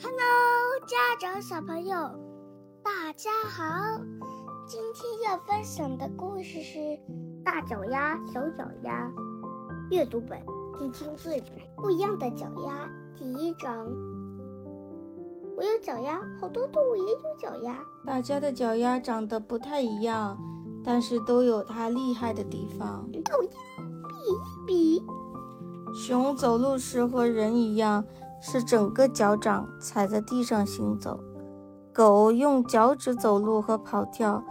[0.00, 0.16] Hello，
[0.86, 1.96] 家长小朋友，
[2.84, 4.00] 大家好。
[4.64, 6.78] 今天要分享的故事是
[7.44, 9.10] 《大脚丫小脚丫》
[9.90, 10.38] 阅读本，
[10.78, 11.42] 听听最
[11.74, 12.88] 不一样的脚丫。
[13.16, 13.88] 第一章，
[15.56, 17.84] 我有脚丫，好多动物也有脚丫。
[18.06, 20.38] 大家的脚丫长得不太一样，
[20.84, 23.10] 但是都有它厉害的地方。
[23.24, 23.48] 脚丫
[24.06, 25.02] 比一比，
[25.92, 28.04] 熊走路时和人一样。
[28.40, 31.18] 是整个脚掌踩在地上行走，
[31.92, 34.42] 狗用脚趾走路和跑跳，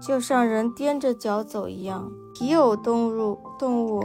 [0.00, 2.10] 就像人踮着脚走一样。
[2.34, 4.02] 皮偶动物动物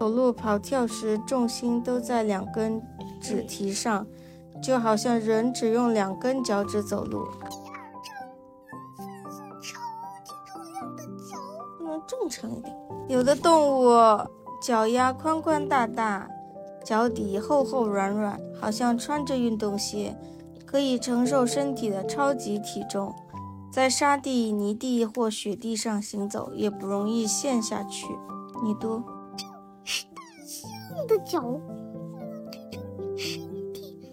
[0.00, 2.82] 走路跑跳时，重心都在两根
[3.20, 4.06] 趾蹄上，
[4.62, 7.26] 就好像人只用两根脚趾走路。
[11.78, 12.74] 不能正常一点。
[13.08, 13.90] 有的动物
[14.60, 16.28] 脚丫宽宽大大。
[16.86, 20.16] 脚底厚厚软软，好像穿着运动鞋，
[20.64, 23.12] 可以承受身体的超级体重。
[23.72, 28.06] 在沙地、泥地或雪地上行走，也不容易陷下去。
[28.62, 29.02] 你读，
[29.82, 31.60] 是大象的脚，
[33.16, 34.08] 身体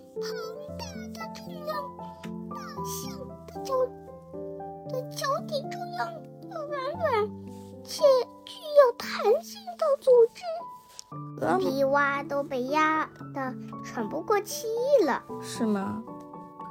[11.60, 14.68] 皮蛙都被压得喘不过气
[15.06, 16.04] 了，是吗？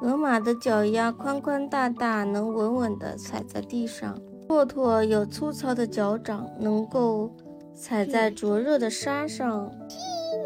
[0.00, 4.18] 河马的脚丫宽宽大大，能稳稳地踩在地上。
[4.48, 7.30] 骆驼有粗糙的脚掌，能够
[7.74, 9.70] 踩在灼热的沙上。
[9.88, 9.98] 犀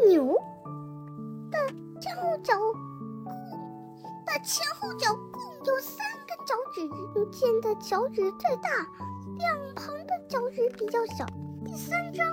[0.09, 0.25] 牛
[1.51, 1.57] 的
[1.99, 2.53] 前后脚
[4.25, 8.69] 的前后脚共有三根脚趾，中间的脚趾最大，
[9.39, 11.25] 两旁的脚趾比较小。
[11.65, 12.25] 第三章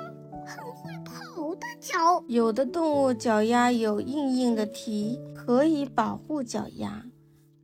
[0.46, 1.14] 很会跑。
[1.54, 7.04] 的脚，有的动物脚丫有硬硬的蹄，可以保护脚丫，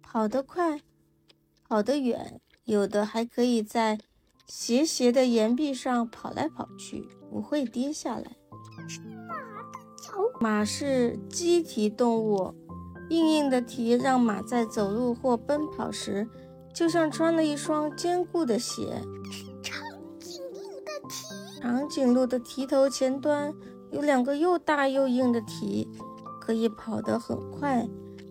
[0.02, 0.80] 跑得快，
[1.66, 2.40] 跑得远。
[2.64, 3.98] 有的还可以在
[4.46, 8.36] 斜斜的岩壁上跑来跑去，不会跌下来。
[8.86, 12.54] 是马的脚，马是鸡蹄动物，
[13.08, 16.28] 硬硬的蹄让马在走路或奔跑时，
[16.72, 19.02] 就像穿了一双坚固的鞋。
[21.60, 23.54] 长颈鹿的蹄，头前端。
[23.90, 25.88] 有两个又大又硬的蹄，
[26.40, 27.88] 可以跑得很快。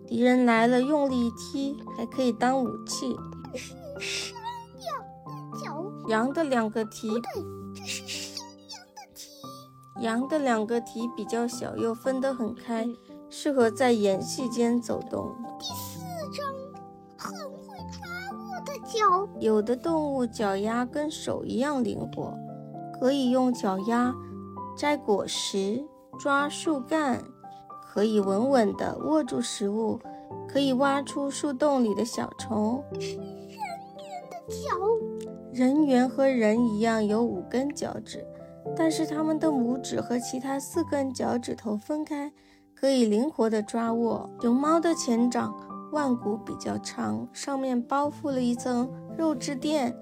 [0.08, 3.14] 敌人来了，用力一踢，还可以当武器。
[3.52, 4.42] 这是山
[4.80, 7.08] 羊的脚，羊的两个蹄。
[7.10, 10.02] 不对，这是山羊的蹄。
[10.02, 12.88] 羊的两个蹄比较小，又分得很开，
[13.28, 15.30] 适合在岩隙间走动。
[15.58, 16.00] 第四
[16.36, 16.46] 章，
[17.18, 18.08] 很会抓
[18.38, 19.28] 握的脚。
[19.38, 22.34] 有的动物脚丫跟手一样灵活，
[23.00, 24.14] 可以用脚丫。
[24.76, 25.82] 摘果实、
[26.18, 27.22] 抓树干，
[27.92, 29.98] 可以稳稳地握住食物，
[30.46, 32.82] 可以挖出树洞里的小虫。
[32.92, 33.26] 人猿
[34.30, 34.76] 的脚，
[35.52, 38.24] 人猿和人一样有五根脚趾，
[38.76, 42.32] 但是它们的拇指和其他四根脚趾头分开，
[42.74, 44.30] 可以灵活地抓握。
[44.40, 45.54] 熊猫的前掌
[45.92, 49.94] 腕骨比较长，上面包覆了一层肉质垫。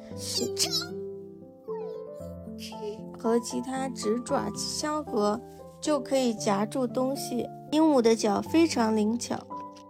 [3.18, 5.40] 和其他直爪相合，
[5.80, 7.46] 就可以夹住东西。
[7.72, 9.36] 鹦鹉的脚非常灵巧，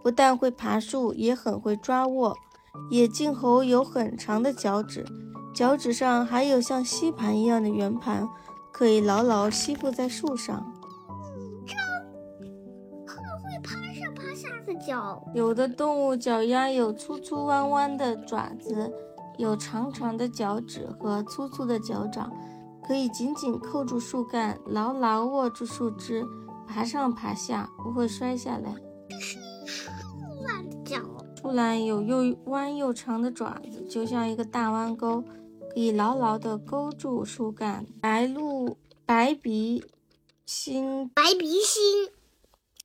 [0.03, 2.35] 不但会爬树，也很会抓握。
[2.91, 5.05] 野径猴有很长的脚趾，
[5.55, 8.27] 脚趾上还有像吸盘一样的圆盘，
[8.71, 10.73] 可以牢牢吸附在树上。
[13.07, 15.23] 很会爬上爬下的脚。
[15.33, 18.91] 有的动物脚丫有粗粗弯弯的爪子，
[19.37, 22.31] 有长长的脚趾和粗粗的脚掌。
[22.89, 26.25] 可以紧紧扣住树干，牢牢握住树枝，
[26.67, 28.73] 爬上爬下，不会摔下来。
[29.07, 29.91] 这是树
[30.47, 30.97] 懒的脚。
[31.39, 35.21] 树懒有又弯又长的爪子，就像一个大弯钩，
[35.71, 37.85] 可以牢牢地勾住树干。
[38.01, 39.83] 白鹭、白鼻
[40.47, 42.09] 心、白鼻心，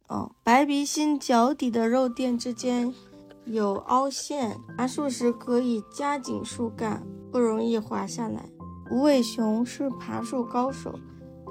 [0.09, 2.93] 哦，白鼻心脚底的肉垫之间
[3.47, 7.03] 有凹陷，爬树时可以夹紧树干，
[7.33, 8.51] 不容易滑下来。
[8.95, 10.95] 无尾熊是爬树高手，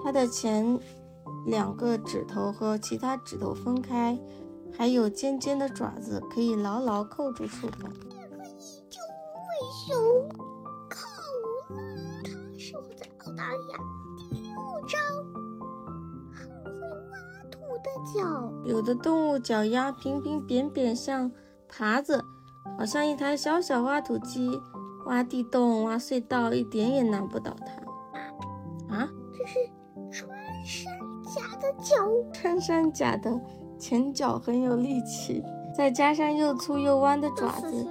[0.01, 0.79] 它的前
[1.45, 4.17] 两个指头和其他指头分开，
[4.71, 7.81] 还有尖尖的爪子，可以牢牢扣住树干。
[7.81, 10.29] 也可以叫无尾熊。
[10.89, 11.05] 考
[11.75, 11.81] 拉，
[12.23, 13.77] 它生活在澳大利亚。
[14.17, 14.49] 第六
[14.87, 15.01] 章，
[16.31, 16.71] 很会
[17.11, 17.17] 挖
[17.51, 18.53] 土的脚。
[18.63, 21.29] 有的动物脚丫平平扁扁，像
[21.69, 22.23] 耙子，
[22.77, 24.61] 好像一台小小挖土机。
[25.05, 28.95] 挖地洞、挖隧道，一点也难不倒它。
[28.95, 29.59] 啊，这是
[30.11, 30.29] 穿
[30.63, 31.95] 山甲的脚。
[32.31, 33.41] 穿山甲的
[33.77, 35.43] 前脚很有力气，
[35.75, 37.87] 再加上又粗又弯的爪子，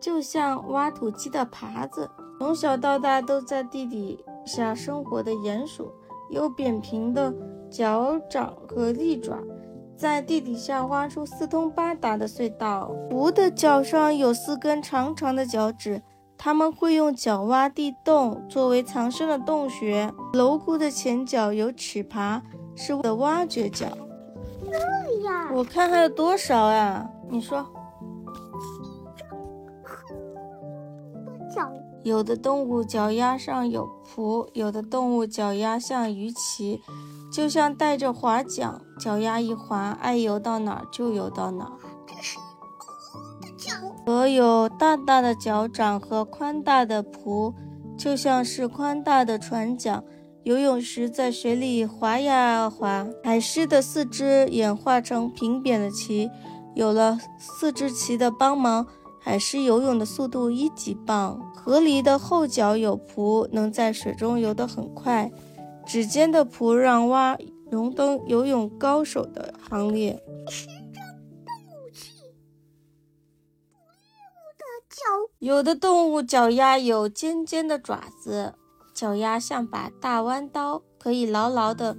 [0.00, 2.08] 就像挖土机的耙子。
[2.38, 5.90] 从小到大都在地底下生活的鼹鼠，
[6.30, 7.34] 有扁平的
[7.70, 9.38] 脚掌和利爪，
[9.96, 12.94] 在地底下挖出四通八达的隧道。
[13.10, 16.02] 狐的脚上有四根长长的脚趾，
[16.38, 20.12] 它们会用脚挖地洞作为藏身的洞穴。
[20.32, 22.40] 蝼蛄的前脚有齿耙，
[22.74, 23.86] 是为了挖掘脚。
[24.64, 27.08] 这样，我看还有多少呀？
[27.30, 27.64] 你说。
[31.54, 31.70] 脚。
[32.02, 36.80] 有的动物脚丫上有蹼，有的动物脚丫像鱼鳍，
[37.32, 41.72] 就像带着划桨，脚丫一划，爱游到哪儿就游到哪儿。
[42.06, 42.38] 这是。
[44.06, 47.52] 鹅有大大的脚掌和宽大的蹼，
[47.98, 50.04] 就像是宽大的船桨，
[50.44, 53.04] 游泳时在水里划呀划。
[53.24, 56.30] 海狮的四肢演化成平扁的鳍，
[56.76, 58.86] 有了四只鳍的帮忙。
[59.18, 61.40] 海狮游泳的速度一级棒。
[61.56, 65.28] 河狸的后脚有蹼，能在水中游得很快。
[65.84, 67.36] 指尖的蹼让蛙
[67.68, 70.22] 荣登游泳高手的行列。
[75.38, 78.54] 有的动物脚丫有尖尖的爪子，
[78.94, 81.96] 脚丫像把大弯刀，可以牢牢地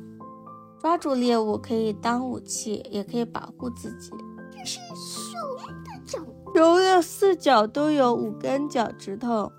[0.80, 4.12] 抓住猎物，可以当武器，也可以保护自己。
[4.52, 6.20] 这是熊的脚。
[6.54, 9.52] 熊的四脚都有五根脚趾头，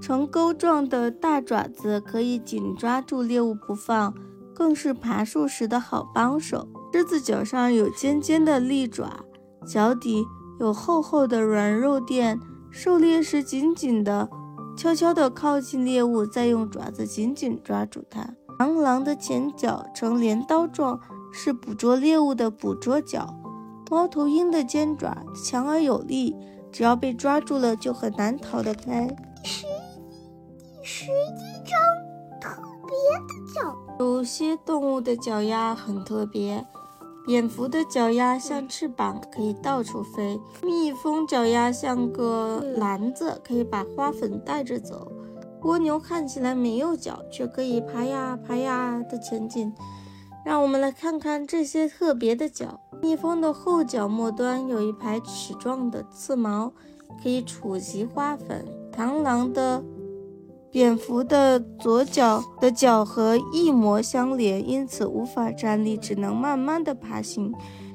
[0.00, 4.12] 呈钩状的大爪子可以紧抓住猎物不放，
[4.52, 6.66] 更是爬树时的好帮手。
[6.92, 9.24] 狮子脚上有尖尖的利爪，
[9.66, 10.24] 脚底
[10.58, 12.40] 有厚厚的软肉垫，
[12.72, 14.30] 狩猎时紧紧的、
[14.76, 18.34] 悄悄地靠近猎物，再用爪子紧紧抓住它。
[18.58, 20.98] 螳螂的前脚呈镰刀状，
[21.30, 23.34] 是捕捉猎物的捕捉脚。
[23.90, 26.34] 猫头鹰的尖爪强而有力，
[26.72, 29.06] 只要被抓住了，就很难逃得开。
[29.44, 31.78] 十第十一章
[32.40, 32.94] 特别
[33.28, 33.76] 的脚。
[33.98, 36.66] 有些动物的脚丫很特别，
[37.24, 45.06] 蝙蝠的脚丫像翅膀，可以到处飞；蜜蜂脚丫像个篮子，可以把花粉带着走；
[45.62, 49.72] 蜗牛看起来没有脚，却可以爬呀爬呀的前进。
[50.44, 52.80] 让我们来看看这些特别的脚。
[53.00, 56.72] 蜜蜂的后脚末端有一排齿状的刺毛，
[57.22, 58.66] 可以储集花粉。
[58.92, 59.82] 螳螂的、
[60.72, 67.52] 蝙蝠的左脚的脚和翼膜相连，因此无法站立，只能慢慢的爬行。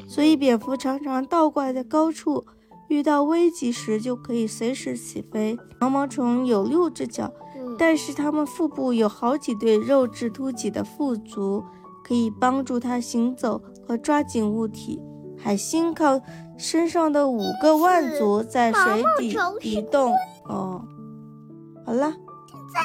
[0.08, 2.46] 所以蝙蝠常常倒挂在高处，
[2.88, 5.58] 遇到危急时就可以随时起飞。
[5.82, 7.34] 毛毛虫有六只脚，
[7.78, 11.64] 但是它们腹部有好几对肉质凸起的腹足。
[12.04, 14.98] 可以帮助它行走和抓紧物体。
[15.38, 16.22] 海星靠
[16.58, 20.14] 身上的五个腕足在水底移动。
[20.48, 20.82] 哦，
[21.86, 22.27] 好了，现
[22.78, 22.84] 在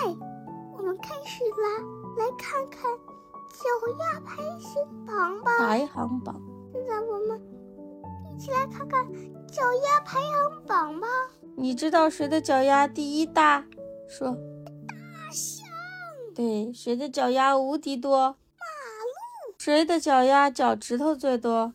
[0.72, 1.68] 我们开始啦，
[2.16, 2.80] 来看看
[3.50, 3.68] 脚
[3.98, 5.58] 丫排行榜吧。
[5.58, 6.40] 排行榜。
[6.72, 7.38] 现在我们
[8.30, 9.06] 一起来看看
[9.46, 11.06] 脚丫排行榜吧。
[11.58, 13.66] 你知道谁的脚丫第一大？
[14.08, 14.28] 说。
[14.88, 15.68] 大象。
[16.34, 18.28] 对，谁的脚丫无敌多？
[18.28, 21.74] 马路谁的脚丫脚趾头最多？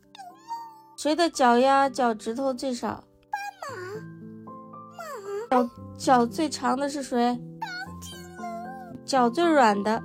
[0.98, 3.04] 谁的脚丫脚趾头最少？
[5.50, 5.68] 斑马。
[5.68, 5.70] 马。
[5.70, 7.40] 脚脚最长的是谁？
[9.08, 10.04] 脚最软的？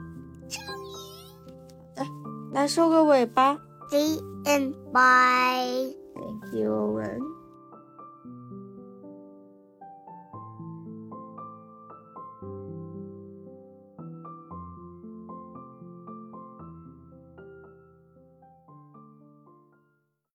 [0.49, 1.51] 章鱼。
[1.97, 2.07] 来，
[2.53, 3.55] 来收个尾巴。
[3.91, 3.99] The
[4.45, 4.75] end.
[4.93, 5.95] Bye.
[6.15, 7.42] Thank you, Owen.